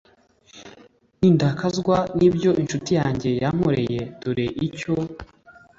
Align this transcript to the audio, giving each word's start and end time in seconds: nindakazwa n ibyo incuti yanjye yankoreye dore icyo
nindakazwa 1.19 1.97
n 2.17 2.19
ibyo 2.27 2.51
incuti 2.61 2.91
yanjye 2.99 3.29
yankoreye 3.43 3.99
dore 4.21 4.47
icyo 4.67 4.93